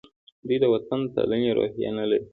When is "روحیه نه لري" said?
1.57-2.25